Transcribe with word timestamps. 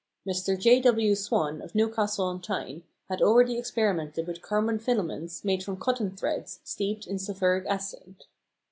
Mr. 0.27 0.57
J. 0.57 0.79
W. 0.81 1.13
Swan 1.13 1.61
of 1.61 1.75
Newcastle 1.75 2.25
on 2.25 2.41
Tyne 2.41 2.81
had 3.07 3.21
already 3.21 3.59
experimented 3.59 4.25
with 4.25 4.41
carbon 4.41 4.79
filaments 4.79 5.45
made 5.45 5.63
from 5.63 5.77
cotton 5.77 6.17
threads 6.17 6.59
steeped 6.63 7.05
in 7.05 7.19
sulphuric 7.19 7.67
acid. 7.67 8.15